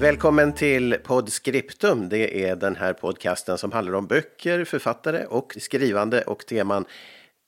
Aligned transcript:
Välkommen 0.00 0.52
till 0.52 0.96
Podscriptum. 1.02 2.08
Det 2.08 2.44
är 2.44 2.56
den 2.56 2.76
här 2.76 2.92
podcasten 2.92 3.58
som 3.58 3.72
handlar 3.72 3.94
om 3.94 4.06
böcker, 4.06 4.64
författare 4.64 5.24
och 5.24 5.56
skrivande 5.60 6.22
och 6.22 6.46
teman 6.46 6.84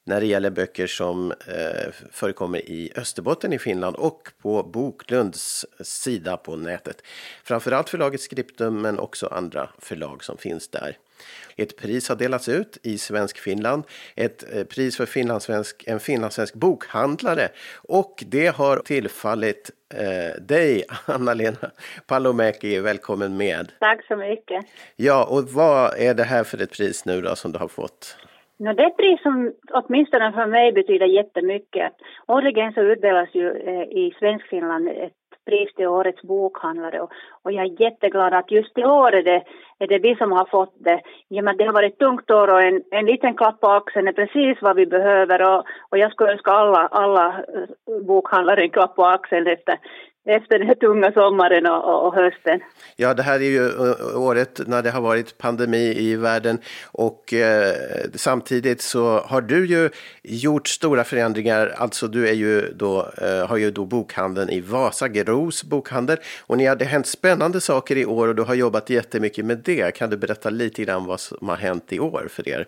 när 0.06 0.20
det 0.20 0.27
gäller 0.27 0.51
böcker 0.51 0.87
som 0.87 1.30
eh, 1.30 1.92
förekommer 2.11 2.59
i 2.59 2.92
Österbotten 2.97 3.52
i 3.52 3.59
Finland 3.59 3.97
och 3.97 4.28
på 4.42 4.62
Boklunds 4.62 5.66
sida 5.80 6.37
på 6.37 6.56
nätet. 6.56 7.02
Framförallt 7.45 7.88
förlaget 7.88 8.20
Scriptum 8.20 8.80
men 8.80 8.98
också 8.98 9.27
andra 9.27 9.69
förlag 9.78 10.25
som 10.25 10.37
finns 10.39 10.69
där. 10.69 10.97
Ett 11.57 11.77
pris 11.77 12.09
har 12.09 12.17
delats 12.17 12.49
ut 12.49 12.79
i 12.83 12.99
Svensk 12.99 13.39
Finland. 13.39 13.85
Ett 14.17 14.57
eh, 14.57 14.65
pris 14.65 14.97
för 14.97 15.07
finlandssvensk, 15.07 15.85
en 15.87 16.01
finlandssvensk 16.01 16.55
bokhandlare. 16.55 17.48
Och 17.89 18.25
det 18.27 18.57
har 18.57 18.77
tillfallit 18.77 19.71
eh, 19.95 20.43
dig, 20.43 20.85
Anna-Lena 21.07 21.71
Palomäki. 22.07 22.81
Välkommen 22.81 23.37
med. 23.37 23.73
Tack 23.81 24.07
så 24.07 24.17
mycket. 24.17 24.65
Ja, 24.97 25.25
och 25.31 25.45
vad 25.48 25.95
är 25.98 26.15
det 26.15 26.25
här 26.25 26.45
för 26.45 26.62
ett 26.62 26.73
pris 26.77 27.07
nu 27.07 27.21
då 27.21 27.37
som 27.37 27.53
du 27.53 27.59
har 27.59 27.69
fått? 27.69 28.17
No, 28.59 28.73
det 28.73 28.83
är 28.83 28.87
ett 28.87 28.97
pris 28.97 29.23
som 29.23 29.53
åtminstone 29.70 30.33
för 30.33 30.47
mig 30.47 30.73
betyder 30.73 31.07
jättemycket. 31.07 31.92
Årligen 32.27 32.73
så 32.73 32.81
utdelas 32.81 33.29
ju 33.34 33.47
eh, 33.48 33.83
i 33.83 34.14
Svenskfinland 34.19 34.89
ett 34.89 35.22
pris 35.45 35.75
till 35.75 35.87
årets 35.87 36.23
bokhandlare 36.23 37.01
och, 37.01 37.11
och 37.43 37.53
jag 37.53 37.65
är 37.65 37.83
jätteglad 37.83 38.35
att 38.35 38.51
just 38.51 38.79
i 38.79 38.85
år 38.85 39.15
är 39.15 39.23
det, 39.23 39.43
är 39.79 39.87
det 39.87 39.98
vi 39.98 40.17
som 40.17 40.33
har 40.33 40.45
fått 40.45 40.75
det. 40.79 41.01
Ja, 41.29 41.43
men 41.43 41.57
det 41.57 41.65
har 41.65 41.73
varit 41.73 41.93
ett 41.93 41.98
tungt 41.98 42.31
år 42.31 42.48
och 42.48 42.62
en, 42.62 42.83
en 42.91 43.07
liten 43.07 43.35
klapp 43.35 43.61
på 43.61 43.69
axeln 43.69 44.09
är 44.09 44.13
precis 44.13 44.63
vad 44.63 44.77
vi 44.77 44.87
behöver 44.87 45.43
och, 45.43 45.65
och 45.89 45.98
jag 45.98 46.13
skulle 46.13 46.33
önska 46.33 46.51
alla, 46.51 46.87
alla 46.87 47.27
eh, 47.29 48.03
bokhandlare 48.07 48.63
en 48.63 48.70
klapp 48.70 48.97
på 48.97 49.07
axeln 49.07 49.47
efter, 49.47 49.79
efter 50.25 50.59
den 50.59 50.69
här 50.69 50.75
tunga 50.75 51.12
sommaren 51.12 51.67
och, 51.67 52.06
och, 52.06 52.15
hösten. 52.15 52.61
Ja, 52.97 53.15
det 53.15 53.23
här 53.23 53.41
är 53.41 53.51
ju 53.51 53.70
året 54.17 54.61
när 54.67 54.83
det 54.83 54.91
har 54.91 55.01
varit 55.01 55.39
pandemi 55.39 55.95
i 55.98 56.17
världen 56.17 56.59
och 56.92 57.33
eh, 57.33 57.75
samtidigt 58.14 58.83
så 58.83 59.19
har 59.19 59.41
du 59.41 59.67
ju 59.67 59.91
gjort 60.23 60.69
stora 60.69 61.05
förändringar. 61.05 61.75
Alltså 61.77 62.09
du 62.09 62.29
är 62.29 62.33
ju 62.33 62.73
då, 62.75 63.09
eh, 63.23 63.48
har 63.48 63.56
ju 63.56 63.70
då 63.70 63.84
bokhandeln 63.84 64.51
i 64.51 64.61
Vasa, 64.61 65.09
Gros 65.09 65.64
bokhandel 65.64 66.19
och 66.47 66.59
ni 66.59 66.67
hade 66.67 66.84
hänt 66.84 67.07
spännande 67.07 67.61
saker 67.61 67.97
i 67.97 68.07
år 68.07 68.29
och 68.29 68.34
du 68.34 68.42
har 68.42 68.55
jobbat 68.55 68.91
jättemycket 68.91 69.45
med 69.45 69.59
det. 69.59 69.95
Kan 69.95 70.11
du 70.11 70.17
berätta 70.17 70.51
lite 70.51 70.84
grann 70.84 71.07
vad 71.07 71.20
som 71.20 71.48
har 71.48 71.57
hänt 71.57 71.92
i 71.92 72.01
år 72.01 72.27
för 72.31 72.48
er? 72.48 72.67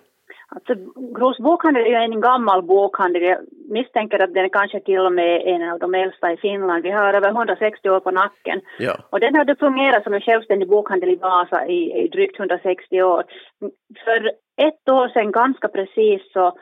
Alltså, 0.55 0.75
Gros 1.19 1.39
bokhandel 1.39 1.87
är 1.87 2.01
en 2.01 2.21
gammal 2.21 2.63
bokhandel. 2.63 3.23
Jag 3.23 3.39
misstänker 3.69 4.23
att 4.23 4.35
den 4.35 4.45
är 4.45 4.49
kanske 4.49 4.81
till 4.81 5.07
och 5.07 5.13
med 5.13 5.43
en 5.47 5.71
av 5.71 5.79
de 5.79 5.95
äldsta 5.95 6.33
i 6.33 6.37
Finland. 6.37 6.83
Vi 6.83 6.91
har 6.91 7.15
över 7.15 7.29
160 7.29 7.91
år 7.91 8.01
på 8.01 8.11
nacken. 8.11 8.61
Ja. 8.79 8.97
Och 9.11 9.21
den 9.21 9.37
hade 9.37 9.57
fungerat 9.57 10.05
som 10.05 10.15
en 10.15 10.21
självständig 10.21 10.69
bokhandel 10.69 11.09
i 11.09 11.17
Vasa 11.17 11.67
i, 11.67 12.05
i 12.05 12.09
drygt 12.09 12.39
160 12.39 13.03
år. 13.03 13.25
För 14.05 14.31
ett 14.57 14.89
år 14.89 15.09
sedan 15.09 15.33
ganska 15.33 15.69
precis 15.69 16.33
så 16.33 16.53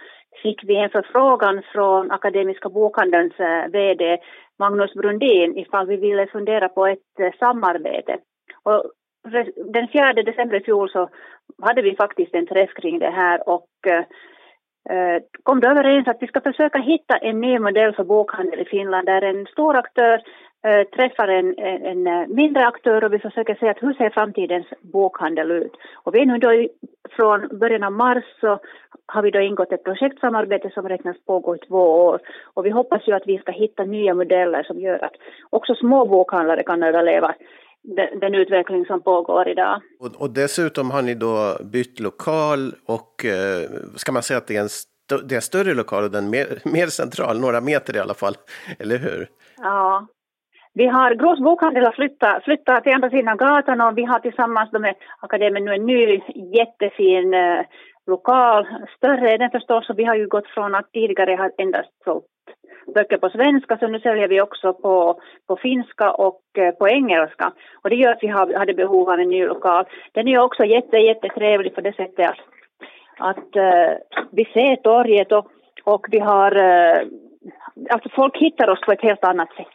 fick 0.43 0.65
vi 0.65 0.77
en 0.77 0.91
förfrågan 0.91 1.63
från 1.73 2.11
Akademiska 2.11 2.69
bokhandelns 2.69 3.41
eh, 3.41 3.71
VD 3.73 4.19
Magnus 4.59 4.95
Brundin 4.95 5.59
ifall 5.59 5.87
vi 5.87 5.97
ville 5.97 6.27
fundera 6.27 6.69
på 6.69 6.87
ett 6.87 7.21
eh, 7.21 7.33
samarbete. 7.39 8.19
Och 8.63 8.85
den 9.73 9.89
4 9.89 10.13
december 10.13 10.57
i 10.57 10.65
fjol 10.65 10.91
så 10.91 11.09
hade 11.63 11.83
vi 11.83 11.97
faktiskt 11.97 12.35
en 12.35 12.47
träff 12.47 12.71
kring 12.75 12.99
det 12.99 13.11
här 13.11 13.49
och 13.49 13.69
eh, 14.91 15.23
kom 15.43 15.61
då 15.61 15.69
överens 15.69 16.09
att 16.09 16.17
vi 16.21 16.27
ska 16.27 16.41
försöka 16.41 16.79
hitta 16.79 17.17
en 17.17 17.41
ny 17.41 17.59
modell 17.59 17.95
för 17.95 18.05
bokhandel 18.05 18.61
i 18.61 18.65
Finland 18.65 19.07
där 19.07 19.23
en 19.23 19.47
stor 19.47 19.77
aktör 19.77 20.23
eh, 20.65 20.89
träffar 20.89 21.29
en, 21.29 21.59
en, 21.59 22.07
en, 22.07 22.35
mindre 22.35 22.67
aktör 22.67 23.05
och 23.05 23.13
vi 23.13 23.19
försöker 23.19 23.55
se 23.55 23.69
att 23.69 23.83
hur 23.83 23.95
ser 23.95 24.11
framtidens 24.11 24.67
bokhandel 24.81 25.51
ut. 25.51 25.73
Och 25.95 26.15
vi 26.15 26.21
är 26.21 26.27
nu 26.27 26.39
då 26.39 26.67
från 27.11 27.59
början 27.59 27.83
av 27.83 27.93
mars 27.93 28.25
så 28.41 28.59
har 29.07 29.23
vi 29.23 29.31
då 29.31 29.41
ingått 29.41 29.73
ett 29.73 29.85
projektsamarbete 29.85 30.71
som 30.71 30.89
räknas 30.89 31.17
pågå 31.27 31.57
i 31.57 31.59
två 31.59 32.05
år 32.05 32.21
och 32.55 32.67
vi 32.67 32.71
hoppas 32.71 33.09
ju 33.09 33.13
att 33.13 33.27
vi 33.27 33.39
ska 33.39 33.53
hitta 33.53 33.85
nya 33.85 34.15
modeller 34.15 34.63
som 34.63 34.81
gör 34.81 35.05
att 35.05 35.17
också 35.51 35.75
små 35.75 36.07
bokhandlare 36.07 36.63
kan 36.63 36.83
överleva 36.83 37.35
den, 37.83 38.21
den 38.21 38.35
utveckling 38.35 38.87
som 38.87 39.03
pågår 39.03 39.49
idag. 39.49 39.81
Och, 40.01 40.23
och, 40.23 40.31
dessutom 40.31 40.91
har 40.91 41.03
ni 41.03 41.15
då 41.15 41.57
bytt 41.73 42.01
lokal 42.01 42.75
och 42.87 43.25
eh, 43.25 43.71
ska 43.97 44.13
man 44.13 44.23
säga 44.23 44.39
att 44.39 44.47
det 44.47 44.57
är 44.57 44.61
en 44.61 44.67
st 44.67 44.89
det 45.29 45.37
är 45.37 45.41
större 45.41 45.75
lokal 45.75 46.05
och 46.05 46.11
den 46.11 46.31
mer, 46.31 46.47
mer 46.65 46.87
central, 46.87 47.41
några 47.41 47.61
meter 47.61 47.97
i 47.97 47.99
alla 47.99 48.15
fall, 48.15 48.35
eller 48.79 48.99
hur? 48.99 49.29
Ja. 49.57 50.07
Vi 50.75 50.87
har 50.87 51.15
Grås 51.15 51.41
bokhandel 51.41 51.85
har 51.85 51.93
flyttat, 51.93 52.45
flyttat 52.45 52.83
till 52.83 52.93
andra 52.93 53.11
sidan 53.11 53.37
gatan 53.37 53.81
och 53.81 53.99
vi 53.99 54.05
har 54.05 54.19
tillsammans 54.19 54.73
med 54.73 54.95
akademin 55.21 55.65
nu 55.65 55.75
en 55.75 55.87
ny 55.87 56.21
jättefin 56.59 57.35
eh, 57.35 57.61
lokal, 58.07 58.67
större 58.97 59.31
är 59.31 59.39
den 59.39 59.51
förstås 59.51 59.91
och 59.91 59.99
vi 59.99 60.05
har 60.05 60.15
ju 60.15 60.27
gått 60.29 60.49
från 60.49 60.75
att 60.75 60.93
tidigare 60.93 61.37
ha 61.37 61.51
endast 61.59 61.91
sålt 62.05 62.25
böcker 62.95 63.19
på 63.19 63.29
svenska 63.29 63.79
så 63.79 63.87
nu 63.87 64.01
säljer 64.01 64.29
vi 64.29 64.41
också 64.41 64.73
på, 64.73 65.21
på 65.47 65.57
finska 65.57 66.11
och 66.11 66.43
eh, 66.59 66.71
på 66.71 66.89
engelska. 66.89 67.53
Och 67.83 67.91
det 67.91 67.97
gör 67.97 68.13
att 68.13 68.23
vi 68.23 68.29
har, 68.29 68.55
hade 68.55 68.75
behov 68.75 69.11
av 69.11 69.21
en 69.21 69.29
ny 69.29 69.47
lokal. 69.47 69.85
Den 70.13 70.29
är 70.29 70.39
också 70.39 70.65
jätte, 70.65 70.97
jättetrevlig 70.97 71.75
på 71.75 71.81
det 71.81 71.97
sättet 71.97 72.31
att, 72.31 72.39
att 73.19 73.57
uh, 73.57 73.97
vi 74.33 74.45
ser 74.45 74.77
torget 74.77 75.33
och, 75.33 75.47
och 75.85 76.07
vi 76.11 76.19
har 76.19 76.57
uh, 76.57 77.09
Alltså 77.91 78.09
folk 78.15 78.37
hittar 78.37 78.71
oss 78.71 78.81
på 78.81 78.93
ett 78.93 79.03
helt 79.03 79.25
annat 79.25 79.49
sätt. 79.57 79.67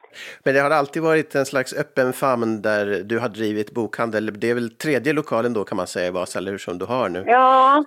Men 0.43 0.53
det 0.53 0.59
har 0.59 0.71
alltid 0.71 1.01
varit 1.01 1.35
en 1.35 1.45
slags 1.45 1.73
öppen 1.73 2.13
famn 2.13 2.61
där 2.61 3.03
du 3.03 3.19
har 3.19 3.29
drivit 3.29 3.71
bokhandel. 3.71 4.39
Det 4.39 4.49
är 4.49 4.53
väl 4.53 4.69
tredje 4.69 5.13
lokalen 5.13 5.53
då 5.53 5.63
kan 5.63 5.75
man 5.75 5.87
säga 5.87 6.07
i 6.07 6.11
Vasa, 6.11 6.39
eller 6.39 6.51
hur, 6.51 6.57
som 6.57 6.77
du 6.77 6.85
har 6.85 7.09
nu? 7.09 7.23
Ja, 7.27 7.83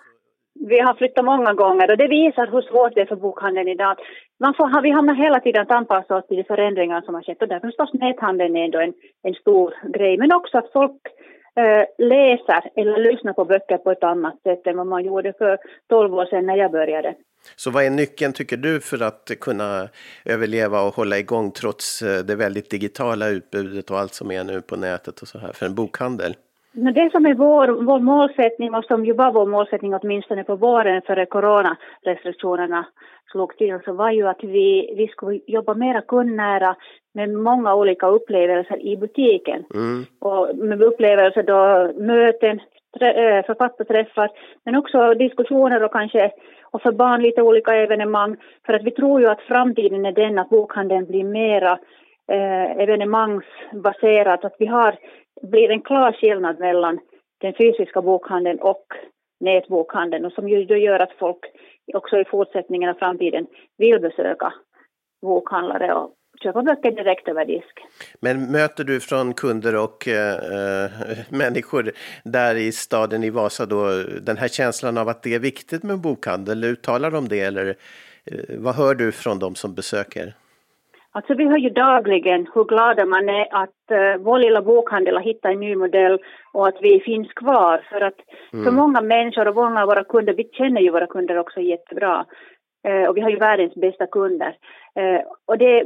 vi 0.68 0.80
har 0.80 0.94
flyttat 0.94 1.24
många 1.24 1.52
gånger 1.52 1.90
och 1.90 1.96
det 1.96 2.08
visar 2.08 2.46
hur 2.46 2.62
svårt 2.62 2.94
det 2.94 3.00
är 3.00 3.06
för 3.06 3.16
bokhandeln 3.16 3.68
idag. 3.68 3.96
Man 4.40 4.54
får, 4.54 4.82
vi 4.82 4.90
hamnar 4.90 5.14
hela 5.14 5.40
tiden 5.40 5.62
att 5.62 5.70
anpassa 5.70 6.16
oss 6.16 6.26
till 6.26 6.36
de 6.36 6.44
förändringar 6.44 7.00
som 7.02 7.14
har 7.14 7.22
skett 7.22 7.42
och 7.42 7.48
därför 7.48 7.68
förstås 7.68 7.92
näthandeln 7.92 8.56
är 8.56 8.64
ändå 8.64 8.80
en, 8.80 8.92
en 9.22 9.34
stor 9.34 9.74
grej. 9.98 10.18
Men 10.18 10.32
också 10.32 10.58
att 10.58 10.72
folk 10.72 11.00
eh, 11.56 11.84
läser 11.98 12.62
eller 12.76 13.12
lyssnar 13.12 13.32
på 13.32 13.44
böcker 13.44 13.78
på 13.78 13.90
ett 13.90 14.04
annat 14.04 14.42
sätt 14.42 14.66
än 14.66 14.76
vad 14.76 14.86
man 14.86 15.04
gjorde 15.04 15.32
för 15.38 15.58
12 15.88 16.14
år 16.14 16.26
sedan 16.26 16.46
när 16.46 16.56
jag 16.56 16.72
började. 16.72 17.14
Så 17.56 17.70
vad 17.70 17.84
är 17.84 17.90
nyckeln 17.90 18.32
tycker 18.32 18.56
du 18.56 18.80
för 18.80 19.02
att 19.02 19.30
kunna 19.40 19.88
överleva 20.24 20.82
och 20.82 20.94
hålla 20.94 21.18
igång 21.18 21.50
trots 21.50 22.02
eh, 22.02 22.24
det 22.24 22.36
väldigt 22.36 22.70
digitala 22.70 23.28
utbudet 23.28 23.90
och 23.90 23.98
allt 23.98 24.14
som 24.14 24.30
är 24.30 24.44
nu 24.44 24.62
på 24.62 24.76
nätet 24.76 25.22
och 25.22 25.28
så 25.28 25.38
här 25.38 25.52
för 25.52 25.66
en 25.66 25.74
bokhandel? 25.74 26.34
Det 26.72 27.10
som 27.12 27.26
är 27.26 27.34
vår, 27.34 27.68
vår 27.68 28.00
målsättning 28.00 28.74
och 28.74 28.84
som 28.84 29.04
ju 29.04 29.12
var 29.12 29.32
vår 29.32 29.46
målsättning 29.46 29.94
åtminstone 29.94 30.44
på 30.44 30.56
våren 30.56 31.02
före 31.06 31.26
coronarestriktionerna 31.26 32.86
slog 33.30 33.56
till 33.56 33.78
så 33.84 33.92
var 33.92 34.10
ju 34.10 34.28
att 34.28 34.44
vi, 34.44 34.94
vi 34.96 35.08
skulle 35.08 35.40
jobba 35.46 35.74
mera 35.74 36.00
kundnära 36.00 36.76
med 37.14 37.30
många 37.30 37.74
olika 37.74 38.06
upplevelser 38.06 38.86
i 38.86 38.96
butiken. 38.96 39.64
Mm. 39.74 40.04
Och 40.18 40.56
med 40.56 40.82
upplevelser 40.82 41.42
då 41.42 41.92
möten, 42.02 42.60
eh, 43.00 43.46
författarträffar 43.46 44.30
men 44.64 44.76
också 44.76 45.14
diskussioner 45.14 45.82
och 45.84 45.92
kanske 45.92 46.30
och 46.70 46.82
för 46.82 46.92
barn 46.92 47.22
lite 47.22 47.42
olika 47.42 47.74
evenemang. 47.74 48.36
För 48.66 48.72
att 48.72 48.82
vi 48.82 48.90
tror 48.90 49.20
ju 49.20 49.26
att 49.26 49.40
framtiden 49.40 50.06
är 50.06 50.12
den 50.12 50.38
att 50.38 50.48
bokhandeln 50.48 51.06
blir 51.06 51.24
mera 51.24 51.78
eh, 52.28 52.82
evenemangsbaserat, 52.82 54.44
att 54.44 54.56
vi 54.58 54.66
har 54.66 54.94
blir 55.42 55.70
en 55.70 55.82
klar 55.82 56.12
skillnad 56.12 56.58
mellan 56.58 57.00
den 57.40 57.54
fysiska 57.54 58.02
bokhandeln 58.02 58.58
och 58.58 58.86
nätbokhandeln 59.40 60.24
och 60.24 60.32
som 60.32 60.48
ju 60.48 60.64
då 60.64 60.76
gör 60.76 61.00
att 61.00 61.12
folk 61.18 61.38
också 61.94 62.16
i 62.16 62.24
fortsättningen 62.24 62.90
och 62.90 62.98
framtiden 62.98 63.46
vill 63.78 64.00
besöka 64.00 64.52
bokhandlare 65.22 65.94
och 65.94 66.14
köpa 66.42 66.62
böcker 66.62 66.90
direkt 66.90 67.28
över 67.28 67.44
disk. 67.44 67.80
Men 68.20 68.52
möter 68.52 68.84
du 68.84 69.00
från 69.00 69.34
kunder 69.34 69.76
och 69.76 70.08
äh, 70.08 70.90
människor 71.30 71.92
där 72.24 72.54
i 72.54 72.72
staden 72.72 73.24
i 73.24 73.30
Vasa 73.30 73.66
då 73.66 74.02
den 74.22 74.36
här 74.36 74.48
känslan 74.48 74.98
av 74.98 75.08
att 75.08 75.22
det 75.22 75.34
är 75.34 75.38
viktigt 75.38 75.82
med 75.82 75.98
bokhandel? 75.98 76.64
Uttalar 76.64 77.10
de 77.10 77.28
det 77.28 77.40
eller 77.40 77.66
äh, 78.24 78.38
vad 78.58 78.74
hör 78.74 78.94
du 78.94 79.12
från 79.12 79.38
de 79.38 79.54
som 79.54 79.74
besöker? 79.74 80.34
Alltså 81.12 81.34
vi 81.34 81.44
hör 81.44 81.58
ju 81.58 81.70
dagligen 81.70 82.46
hur 82.54 82.64
glada 82.64 83.06
man 83.06 83.28
är 83.28 83.46
att 83.50 83.80
uh, 83.92 84.22
vår 84.24 84.38
lilla 84.38 84.62
bokhandel 84.62 85.14
har 85.14 85.22
hittat 85.22 85.52
en 85.52 85.60
ny 85.60 85.76
modell 85.76 86.18
och 86.52 86.68
att 86.68 86.78
vi 86.80 87.00
finns 87.00 87.32
kvar. 87.32 87.86
För 87.90 88.00
att 88.00 88.18
mm. 88.52 88.64
för 88.64 88.72
många 88.72 89.00
människor 89.00 89.48
och 89.48 89.54
många 89.54 89.82
av 89.82 89.88
våra 89.88 90.04
kunder, 90.04 90.32
vi 90.34 90.48
känner 90.52 90.80
ju 90.80 90.90
våra 90.90 91.06
kunder 91.06 91.38
också 91.38 91.60
jättebra. 91.60 92.26
Uh, 92.88 93.04
och 93.08 93.16
vi 93.16 93.20
har 93.20 93.30
ju 93.30 93.36
världens 93.36 93.74
bästa 93.74 94.06
kunder. 94.06 94.56
Uh, 95.00 95.20
och 95.46 95.58
det, 95.58 95.84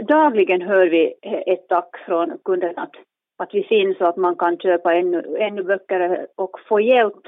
dagligen 0.00 0.62
hör 0.62 0.86
vi 0.86 1.14
ett 1.46 1.68
tack 1.68 1.98
från 2.06 2.38
kunderna 2.44 2.82
att, 2.82 2.94
att 3.38 3.54
vi 3.54 3.62
finns 3.62 4.00
och 4.00 4.08
att 4.08 4.16
man 4.16 4.36
kan 4.36 4.58
köpa 4.58 4.94
ännu, 4.94 5.36
ännu 5.38 5.62
böcker 5.62 6.26
och 6.36 6.60
få 6.68 6.80
hjälp 6.80 7.22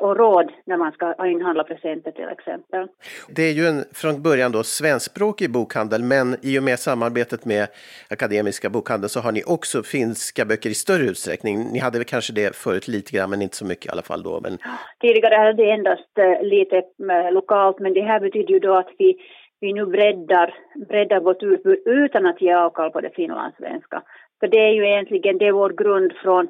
och 0.00 0.16
råd 0.16 0.52
när 0.66 0.76
man 0.76 0.92
ska 0.92 1.26
inhandla 1.26 1.64
presenter 1.64 2.10
till 2.10 2.28
exempel. 2.28 2.88
Det 3.28 3.42
är 3.42 3.52
ju 3.52 3.66
en 3.66 3.84
från 3.94 4.22
början 4.22 4.52
då 4.52 4.62
svenskspråkig 4.62 5.52
bokhandel 5.52 6.02
men 6.02 6.36
i 6.42 6.58
och 6.58 6.62
med 6.62 6.78
samarbetet 6.78 7.44
med 7.44 7.66
Akademiska 8.10 8.70
bokhandeln 8.70 9.08
så 9.08 9.20
har 9.20 9.32
ni 9.32 9.42
också 9.46 9.82
finska 9.82 10.44
böcker 10.44 10.70
i 10.70 10.74
större 10.74 11.04
utsträckning. 11.04 11.56
Ni 11.72 11.78
hade 11.78 11.98
väl 11.98 12.04
kanske 12.04 12.32
det 12.32 12.56
förut 12.56 12.88
lite 12.88 13.16
grann 13.16 13.30
men 13.30 13.42
inte 13.42 13.56
så 13.56 13.66
mycket 13.66 13.86
i 13.86 13.88
alla 13.88 14.02
fall 14.02 14.22
då. 14.22 14.40
Men... 14.42 14.58
Tidigare 15.00 15.34
hade 15.34 15.52
det 15.52 15.70
endast 15.70 16.18
eh, 16.18 16.42
lite 16.42 16.76
eh, 16.76 17.32
lokalt 17.32 17.78
men 17.78 17.92
det 17.94 18.02
här 18.02 18.20
betyder 18.20 18.52
ju 18.52 18.58
då 18.58 18.74
att 18.74 18.90
vi, 18.98 19.16
vi 19.60 19.72
nu 19.72 19.86
breddar, 19.86 20.54
breddar 20.88 21.20
vårt 21.20 21.42
utbud 21.42 21.78
utan 21.86 22.26
att 22.26 22.40
ge 22.40 22.52
avkall 22.52 22.90
på 22.90 23.00
det 23.00 23.10
finlandssvenska. 23.10 24.02
För 24.40 24.48
det 24.48 24.58
är 24.58 24.72
ju 24.72 24.86
egentligen 24.86 25.38
det 25.38 25.46
är 25.46 25.52
vår 25.52 25.70
grund 25.70 26.12
från 26.22 26.48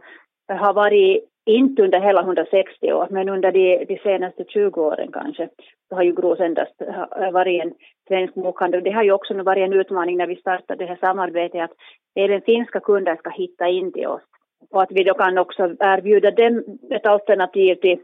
har 0.49 0.73
varit 0.73 1.25
inte 1.47 1.83
under 1.83 2.01
hela 2.01 2.21
160 2.21 2.93
år, 2.93 3.07
men 3.11 3.29
under 3.29 3.53
de, 3.53 3.85
de 3.85 3.99
senaste 3.99 4.45
20 4.49 4.81
åren 4.81 5.13
kanske, 5.13 5.49
så 5.89 5.95
har 5.95 6.03
ju 6.03 6.13
Gros 6.13 6.41
endast 6.41 6.83
äh, 6.83 7.31
varit 7.31 7.63
en 7.63 7.75
svensk 8.09 8.35
bokhandel. 8.35 8.85
Det 8.85 8.91
har 8.91 9.03
ju 9.03 9.13
också 9.13 9.35
varit 9.35 9.63
en 9.63 9.73
utmaning 9.73 10.17
när 10.17 10.27
vi 10.27 10.37
startade 10.37 10.85
det 10.85 10.89
här 10.89 10.99
samarbetet, 11.01 11.63
att 11.63 11.77
även 12.15 12.41
finska 12.41 12.81
kunder 12.81 13.17
ska 13.17 13.31
hitta 13.31 13.69
in 13.69 13.93
till 13.93 14.07
oss. 14.07 14.23
Och 14.71 14.83
att 14.83 14.93
vi 14.93 15.05
då 15.05 15.15
kan 15.15 15.39
också 15.39 15.63
erbjuda 15.63 16.31
dem 16.31 16.65
ett 16.91 17.07
alternativ 17.07 17.75
till, 17.75 17.99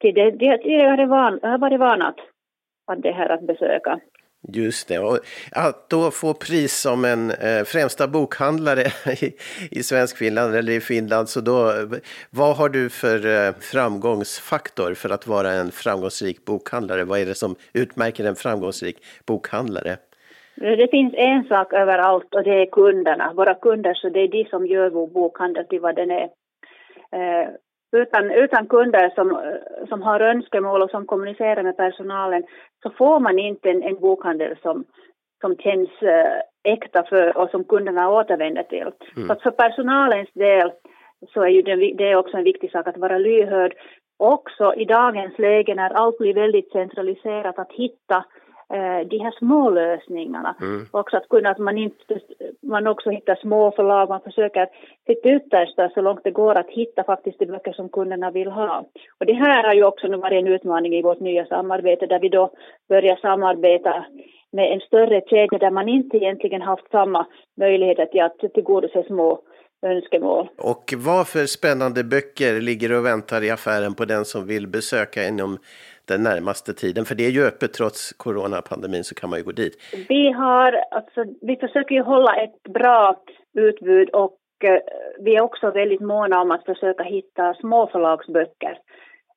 till 0.00 0.14
det 0.14 0.30
de, 0.30 0.56
de 0.56 1.06
har 1.06 1.58
varit 1.58 1.80
vana 1.80 2.08
att, 2.08 2.20
att, 2.86 3.02
det 3.02 3.12
här 3.12 3.28
att 3.28 3.46
besöka. 3.46 4.00
Just 4.52 4.88
det, 4.88 4.98
och 4.98 5.18
att 5.52 5.90
då 5.90 6.10
få 6.10 6.34
pris 6.34 6.80
som 6.80 7.04
en 7.04 7.30
eh, 7.30 7.64
främsta 7.64 8.08
bokhandlare 8.08 8.82
i, 9.22 9.32
i 9.70 9.82
svensk 9.82 10.16
Finland 10.16 10.54
eller 10.54 10.72
i 10.72 10.80
Finland, 10.80 11.28
så 11.28 11.40
då, 11.40 11.72
vad 12.30 12.56
har 12.56 12.68
du 12.68 12.90
för 12.90 13.26
eh, 13.26 13.54
framgångsfaktor 13.60 14.94
för 14.94 15.10
att 15.10 15.26
vara 15.26 15.52
en 15.52 15.70
framgångsrik 15.70 16.44
bokhandlare? 16.44 17.04
Vad 17.04 17.20
är 17.20 17.26
det 17.26 17.34
som 17.34 17.56
utmärker 17.72 18.24
en 18.24 18.36
framgångsrik 18.36 18.96
bokhandlare? 19.26 19.96
Eh, 20.60 20.76
det 20.76 20.88
finns 20.90 21.14
en 21.16 21.44
sak 21.44 21.72
överallt 21.72 22.34
och 22.34 22.42
det 22.42 22.62
är 22.62 22.66
kunderna, 22.66 23.32
våra 23.36 23.54
kunder, 23.54 23.94
så 23.94 24.08
det 24.08 24.20
är 24.20 24.28
de 24.28 24.44
som 24.44 24.66
gör 24.66 24.90
vår 24.90 25.06
bokhandel 25.06 25.66
till 25.66 25.80
vad 25.80 25.96
den 25.96 26.10
är. 26.10 26.28
Eh, 27.12 27.48
utan, 27.92 28.30
utan 28.30 28.66
kunder 28.66 29.10
som, 29.14 29.40
som 29.88 30.02
har 30.02 30.20
önskemål 30.20 30.82
och 30.82 30.90
som 30.90 31.06
kommunicerar 31.06 31.62
med 31.62 31.76
personalen 31.76 32.42
så 32.82 32.90
får 32.90 33.20
man 33.20 33.38
inte 33.38 33.70
en, 33.70 33.82
en 33.82 34.00
bokhandel 34.00 34.56
som, 34.62 34.84
som 35.40 35.56
känns 35.56 36.02
äh, 36.02 36.72
äkta 36.72 37.02
för 37.02 37.36
och 37.36 37.50
som 37.50 37.64
kunderna 37.64 38.10
återvänder 38.10 38.62
till. 38.62 38.90
Mm. 39.16 39.26
Så 39.26 39.32
att 39.32 39.42
för 39.42 39.50
personalens 39.50 40.30
del 40.32 40.72
så 41.28 41.42
är 41.42 41.48
ju 41.48 41.62
det, 41.62 41.74
det 41.74 42.10
är 42.10 42.16
också 42.16 42.36
en 42.36 42.44
viktig 42.44 42.70
sak 42.70 42.86
att 42.88 42.96
vara 42.96 43.18
lyhörd. 43.18 43.74
Också 44.18 44.74
i 44.74 44.84
dagens 44.84 45.38
läge 45.38 45.74
när 45.74 45.90
allt 45.90 46.18
blir 46.18 46.34
väldigt 46.34 46.72
centraliserat 46.72 47.58
att 47.58 47.72
hitta 47.72 48.24
Eh, 48.24 48.45
de 49.10 49.18
här 49.18 49.38
små 49.38 49.70
lösningarna. 49.70 50.54
Mm. 50.60 50.86
Också 50.90 51.16
att 51.16 51.28
kunna 51.28 51.50
att 51.50 51.58
man, 51.58 51.78
inte, 51.78 52.20
man 52.62 52.86
också 52.86 53.10
hittar 53.10 53.34
små 53.34 53.72
förlag, 53.72 54.08
man 54.08 54.20
försöker 54.20 54.68
sitt 55.06 55.26
yttersta 55.26 55.90
så 55.94 56.00
långt 56.00 56.24
det 56.24 56.30
går 56.30 56.54
att 56.54 56.70
hitta 56.70 57.04
faktiskt 57.04 57.38
de 57.38 57.46
böcker 57.46 57.72
som 57.72 57.88
kunderna 57.88 58.30
vill 58.30 58.50
ha. 58.50 58.84
Och 59.20 59.26
det 59.26 59.32
här 59.32 59.64
har 59.64 59.74
ju 59.74 59.84
också 59.84 60.06
nu 60.06 60.16
varit 60.16 60.42
en 60.42 60.52
utmaning 60.52 60.94
i 60.94 61.02
vårt 61.02 61.20
nya 61.20 61.46
samarbete 61.46 62.06
där 62.06 62.20
vi 62.20 62.28
då 62.28 62.50
börjar 62.88 63.16
samarbeta 63.16 64.04
med 64.52 64.72
en 64.72 64.80
större 64.80 65.20
kedja 65.20 65.58
där 65.58 65.70
man 65.70 65.88
inte 65.88 66.16
egentligen 66.16 66.62
haft 66.62 66.90
samma 66.90 67.26
möjligheter 67.56 68.06
till 68.06 68.22
att 68.22 68.38
tillgodose 68.54 69.02
små 69.06 69.42
önskemål. 69.82 70.48
Och 70.58 70.94
vad 70.96 71.28
för 71.28 71.46
spännande 71.46 72.04
böcker 72.04 72.60
ligger 72.60 72.98
och 72.98 73.06
väntar 73.06 73.44
i 73.44 73.50
affären 73.50 73.94
på 73.94 74.04
den 74.04 74.24
som 74.24 74.46
vill 74.46 74.66
besöka 74.66 75.28
inom 75.28 75.58
den 76.08 76.22
närmaste 76.22 76.72
tiden? 76.72 77.04
För 77.04 77.14
det 77.14 77.26
är 77.26 77.30
ju 77.30 77.46
öppet 77.46 77.72
trots 77.72 78.12
coronapandemin 78.12 79.04
så 79.04 79.14
kan 79.14 79.30
man 79.30 79.38
ju 79.38 79.44
gå 79.44 79.52
dit. 79.52 79.76
Vi 80.08 80.32
har, 80.32 80.72
alltså, 80.90 81.24
vi 81.42 81.56
försöker 81.56 81.94
ju 81.94 82.02
hålla 82.02 82.36
ett 82.36 82.62
bra 82.62 83.16
utbud 83.54 84.10
och 84.10 84.38
eh, 84.64 84.80
vi 85.20 85.36
är 85.36 85.40
också 85.40 85.70
väldigt 85.70 86.00
måna 86.00 86.40
om 86.40 86.50
att 86.50 86.64
försöka 86.64 87.02
hitta 87.02 87.54
småförlagsböcker. 87.54 88.78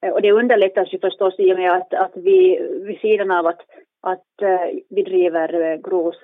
Eh, 0.01 0.12
och 0.12 0.21
det 0.21 0.31
underlättas 0.31 0.94
ju 0.94 1.00
förstås 1.00 1.39
i 1.39 1.54
och 1.54 1.57
med 1.57 1.71
att, 1.71 1.94
att 1.94 2.12
vi 2.16 2.60
vid 2.88 3.00
sidan 3.00 3.31
av 3.31 3.48
att, 3.48 3.62
att 4.01 4.44
uh, 4.44 4.80
vi 4.89 5.04
driver 5.04 5.77
Gros 5.77 6.16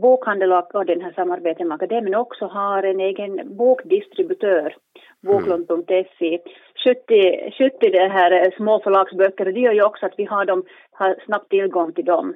bokhandel 0.00 0.52
och 0.52 0.86
den 0.86 1.00
här 1.00 1.12
samarbetet 1.12 1.66
med 1.66 1.74
akademin 1.74 2.14
också 2.14 2.46
har 2.46 2.82
en 2.82 3.00
egen 3.00 3.56
bokdistributör, 3.56 4.76
boklund.fi. 5.22 6.38
70, 6.84 7.52
70 7.58 7.90
det 7.90 8.08
här 8.08 8.54
små 8.56 8.80
förlagsböcker 8.80 9.44
det 9.44 9.60
gör 9.60 9.72
ju 9.72 9.82
också 9.82 10.06
att 10.06 10.14
vi 10.16 10.24
har, 10.24 10.44
dem, 10.44 10.64
har 10.92 11.16
snabbt 11.26 11.50
tillgång 11.50 11.92
till 11.92 12.04
dem. 12.04 12.34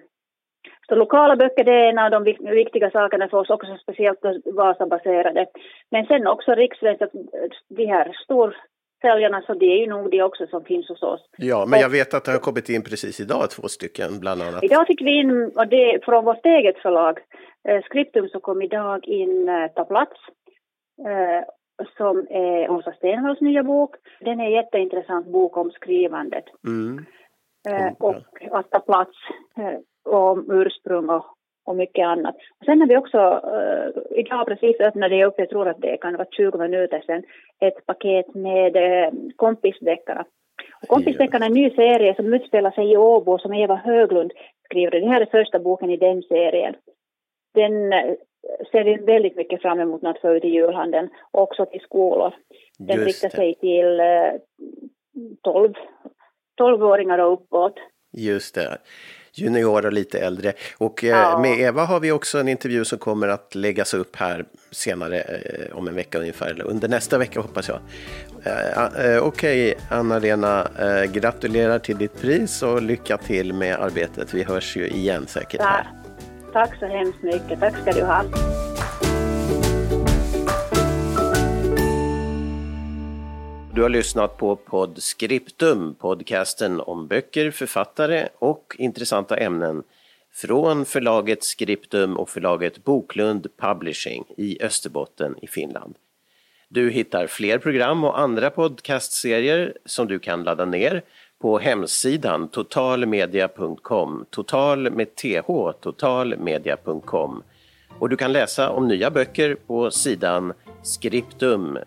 Så 0.88 0.94
lokala 0.94 1.36
böcker 1.36 1.64
det 1.64 1.72
är 1.72 1.88
en 1.88 1.98
av 1.98 2.10
de 2.10 2.24
viktiga 2.50 2.90
sakerna 2.90 3.28
för 3.28 3.38
oss, 3.38 3.50
också 3.50 3.76
speciellt 3.82 4.18
Vasabaserade. 4.44 5.46
Men 5.90 6.06
sen 6.06 6.26
också 6.26 6.54
rikssvenska, 6.54 7.08
de 7.68 7.86
här 7.86 8.12
stor 8.24 8.56
säljarna, 9.00 9.42
så 9.46 9.54
det 9.54 9.66
är 9.66 9.78
ju 9.78 9.86
nog 9.86 10.10
det 10.10 10.22
också 10.22 10.46
som 10.46 10.64
finns 10.64 10.88
hos 10.88 11.02
oss. 11.02 11.22
Ja, 11.36 11.66
men 11.68 11.80
jag 11.80 11.88
vet 11.88 12.14
att 12.14 12.24
det 12.24 12.32
har 12.32 12.38
kommit 12.38 12.68
in 12.68 12.82
precis 12.82 13.20
idag 13.20 13.50
två 13.50 13.68
stycken 13.68 14.20
bland 14.20 14.42
annat. 14.42 14.64
Idag 14.64 14.86
fick 14.86 15.02
vi 15.02 15.12
in, 15.20 15.52
och 15.56 15.68
det 15.68 16.04
från 16.04 16.24
vårt 16.24 16.46
eget 16.46 16.78
förlag, 16.78 17.18
eh, 17.68 17.80
Skriptum 17.84 18.28
som 18.28 18.40
kom 18.40 18.62
idag 18.62 19.08
in 19.08 19.48
eh, 19.48 19.66
Ta 19.74 19.84
plats, 19.84 20.20
eh, 21.08 21.40
som 21.96 22.26
är 22.30 22.70
Åsa 22.70 22.92
Stenvalls 22.92 23.40
nya 23.40 23.62
bok. 23.62 23.96
Den 24.20 24.40
är 24.40 24.44
en 24.44 24.52
jätteintressant 24.52 25.26
bok 25.26 25.56
om 25.56 25.70
skrivandet. 25.70 26.44
Mm. 26.66 27.04
Eh, 27.68 27.92
och 27.98 28.42
att 28.50 28.70
ta 28.70 28.78
plats, 28.78 29.16
eh, 29.56 30.12
om 30.12 30.50
ursprung 30.50 31.08
och 31.08 31.34
och 31.64 31.76
mycket 31.76 32.06
annat. 32.06 32.34
Och 32.60 32.64
sen 32.64 32.80
har 32.80 32.88
vi 32.88 32.96
också, 32.96 33.18
uh, 33.18 34.18
idag 34.18 34.46
precis 34.46 34.80
öppnade 34.80 35.16
jag 35.16 35.28
upp, 35.28 35.34
jag 35.38 35.48
tror 35.48 35.68
att 35.68 35.80
det 35.80 35.96
kan 35.96 36.16
vara 36.16 36.28
20 36.30 36.58
minuter 36.58 37.02
sedan, 37.06 37.22
ett 37.60 37.86
paket 37.86 38.34
med 38.34 38.76
uh, 38.76 39.20
kompisdeckarna. 39.36 40.24
kompisdeckarna 40.86 41.44
är 41.44 41.50
en 41.50 41.54
ny 41.54 41.70
serie 41.70 42.14
som 42.14 42.34
utspelar 42.34 42.70
sig 42.70 42.92
i 42.92 42.96
Åbo 42.96 43.38
som 43.38 43.54
Eva 43.54 43.74
Höglund 43.74 44.32
skriver. 44.64 45.00
Det 45.00 45.08
här 45.08 45.20
är 45.20 45.26
första 45.26 45.58
boken 45.58 45.90
i 45.90 45.96
den 45.96 46.22
serien. 46.22 46.74
Den 47.54 47.92
uh, 47.92 48.14
ser 48.72 48.84
vi 48.84 48.96
väldigt 48.96 49.36
mycket 49.36 49.62
fram 49.62 49.80
emot 49.80 50.04
att 50.04 50.20
få 50.20 50.34
ut 50.34 50.44
i 50.44 50.48
julhandeln, 50.48 51.08
också 51.30 51.66
till 51.66 51.80
skolor. 51.80 52.34
Den 52.78 52.96
Just 52.96 53.06
riktar 53.06 53.36
sig 53.36 53.54
till 53.54 54.00
12, 55.42 55.72
12-åringar 56.60 57.18
och 57.18 57.32
uppåt. 57.32 57.74
Just 58.12 58.54
det 58.54 58.78
junior 59.34 59.86
och 59.86 59.92
lite 59.92 60.18
äldre. 60.18 60.52
Och 60.78 61.04
eh, 61.04 61.10
ja. 61.10 61.38
med 61.38 61.60
Eva 61.60 61.84
har 61.84 62.00
vi 62.00 62.12
också 62.12 62.38
en 62.38 62.48
intervju 62.48 62.84
som 62.84 62.98
kommer 62.98 63.28
att 63.28 63.54
läggas 63.54 63.94
upp 63.94 64.16
här 64.16 64.44
senare 64.70 65.20
eh, 65.20 65.76
om 65.76 65.88
en 65.88 65.94
vecka 65.94 66.18
ungefär, 66.18 66.50
eller 66.50 66.64
under 66.64 66.88
nästa 66.88 67.18
vecka 67.18 67.40
hoppas 67.40 67.68
jag. 67.68 67.80
Eh, 68.44 69.26
Okej, 69.26 69.72
okay, 69.72 69.74
Anna-Lena, 69.90 70.68
gratulerar 71.12 71.78
till 71.78 71.98
ditt 71.98 72.20
pris 72.20 72.62
och 72.62 72.82
lycka 72.82 73.16
till 73.16 73.52
med 73.52 73.76
arbetet. 73.76 74.34
Vi 74.34 74.42
hörs 74.42 74.76
ju 74.76 74.88
igen 74.88 75.26
säkert. 75.26 75.60
Här. 75.60 76.03
Tack 76.54 76.78
så 76.78 76.86
hemskt 76.86 77.22
mycket, 77.22 77.60
tack 77.60 77.76
ska 77.82 77.92
du 77.92 78.02
ha. 78.02 78.22
Du 83.74 83.82
har 83.82 83.88
lyssnat 83.88 84.36
på 84.36 84.56
Podscriptum, 84.56 85.94
podcasten 85.94 86.80
om 86.80 87.06
böcker, 87.06 87.50
författare 87.50 88.28
och 88.38 88.76
intressanta 88.78 89.36
ämnen 89.36 89.82
från 90.32 90.84
förlaget 90.84 91.44
Skriptum 91.44 92.16
och 92.16 92.28
förlaget 92.28 92.84
Boklund 92.84 93.46
Publishing 93.56 94.24
i 94.36 94.62
Österbotten 94.62 95.34
i 95.42 95.46
Finland. 95.46 95.94
Du 96.68 96.90
hittar 96.90 97.26
fler 97.26 97.58
program 97.58 98.04
och 98.04 98.20
andra 98.20 98.50
podcastserier 98.50 99.76
som 99.84 100.06
du 100.08 100.18
kan 100.18 100.42
ladda 100.42 100.64
ner 100.64 101.02
på 101.44 101.58
hemsidan 101.58 102.48
totalmedia.com, 102.48 104.26
total 104.30 104.90
med 104.90 105.14
th, 105.14 105.70
totalmedia.com. 105.80 107.42
Och 107.98 108.08
du 108.08 108.16
kan 108.16 108.32
läsa 108.32 108.70
om 108.70 108.88
nya 108.88 109.10
böcker 109.10 109.54
på 109.66 109.90
sidan 109.90 110.52
skriptum.fi. 110.82 111.80